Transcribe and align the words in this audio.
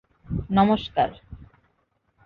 নমস্কার! 0.49 1.09